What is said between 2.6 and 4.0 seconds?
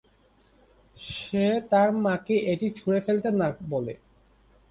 ছুড়ে ফেলতে না বলে।